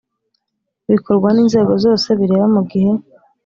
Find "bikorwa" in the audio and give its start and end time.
0.91-1.29